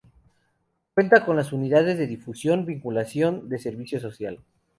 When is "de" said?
1.99-2.07, 3.49-3.59